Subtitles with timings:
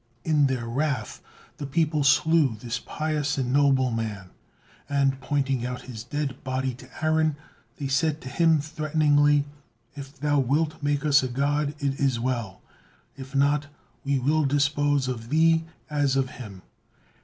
[0.23, 1.21] In their wrath,
[1.57, 4.31] the people slew this pious and noble man;
[4.89, 7.35] and, pointing out his dead body to Aaron,
[7.77, 9.45] they said to him threateningly:
[9.95, 12.63] "If thou wilt make us a god, it is well,
[13.15, 13.67] if not
[14.03, 16.63] we will dispose of thee as of him."